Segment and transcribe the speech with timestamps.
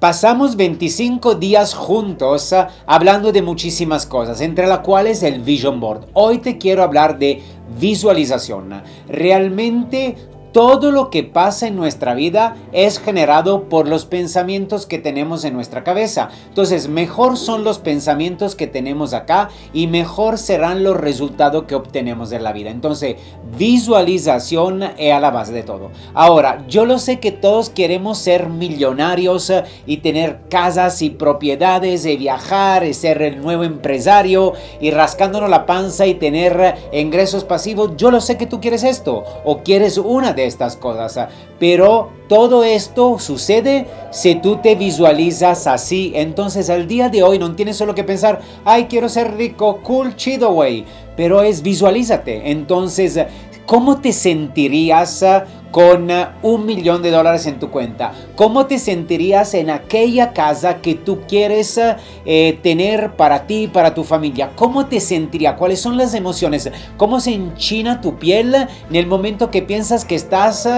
[0.00, 6.06] Pasamos 25 días juntos ah, hablando de muchísimas cosas, entre las cuales el Vision Board.
[6.12, 7.42] Hoy te quiero hablar de
[7.80, 8.80] visualización.
[9.08, 10.14] Realmente
[10.52, 15.54] todo lo que pasa en nuestra vida es generado por los pensamientos que tenemos en
[15.54, 16.30] nuestra cabeza.
[16.48, 22.30] Entonces, mejor son los pensamientos que tenemos acá y mejor serán los resultados que obtenemos
[22.30, 22.70] de la vida.
[22.70, 23.16] Entonces,
[23.56, 25.90] visualización es a la base de todo.
[26.14, 32.06] Ahora, yo lo sé que todos queremos ser millonarios eh, y tener casas y propiedades
[32.06, 37.92] y viajar y ser el nuevo empresario y rascándonos la panza y tener ingresos pasivos.
[37.96, 41.16] Yo lo sé que tú quieres esto o quieres una estas cosas.
[41.16, 41.28] Ah,
[41.58, 46.12] pero todo esto sucede si tú te visualizas así.
[46.14, 50.16] Entonces al día de hoy no tienes solo que pensar, ay, quiero ser rico, cool,
[50.16, 50.84] chido, güey.
[51.16, 52.50] Pero es visualízate.
[52.50, 53.18] Entonces,
[53.66, 58.12] ¿cómo te sentirías ah, con uh, un millón de dólares en tu cuenta?
[58.36, 63.94] ¿Cómo te sentirías en aquella casa que tú quieres uh, eh, tener para ti para
[63.94, 64.50] tu familia?
[64.56, 65.54] ¿Cómo te sentirías?
[65.54, 66.70] ¿Cuáles son las emociones?
[66.96, 70.68] ¿Cómo se enchina tu piel en el momento que piensas que estás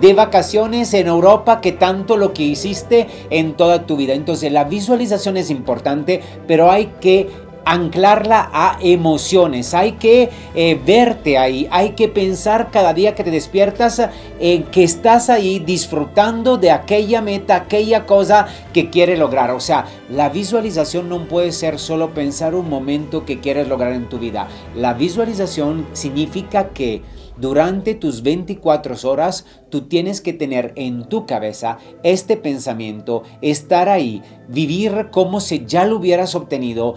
[0.00, 4.14] de vacaciones en Europa, que tanto lo que hiciste en toda tu vida?
[4.14, 11.38] Entonces la visualización es importante, pero hay que anclarla a emociones, hay que eh, verte
[11.38, 14.02] ahí, hay que pensar cada día que te despiertas
[14.38, 19.50] en que estás ahí disfrutando de aquella meta, aquella cosa que quieres lograr.
[19.50, 24.08] O sea, la visualización no puede ser solo pensar un momento que quieres lograr en
[24.08, 24.48] tu vida.
[24.74, 27.02] La visualización significa que
[27.40, 34.22] durante tus 24 horas tú tienes que tener en tu cabeza este pensamiento, estar ahí,
[34.48, 36.96] vivir como si ya lo hubieras obtenido,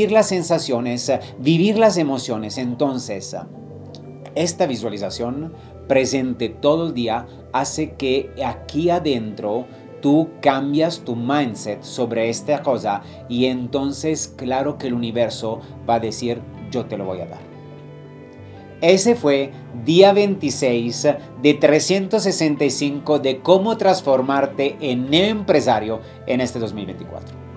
[0.00, 2.56] sentir las sensaciones, vivir las emociones.
[2.56, 3.36] Entonces,
[4.34, 5.52] esta visualización
[5.88, 9.66] presente todo el día hace que aquí adentro
[10.00, 16.00] tú cambias tu mindset sobre esta cosa y entonces claro que el universo va a
[16.00, 17.40] decir yo te lo voy a dar.
[18.80, 19.50] Ese fue
[19.84, 21.08] día 26
[21.42, 27.49] de 365 de cómo transformarte en empresario en este 2024.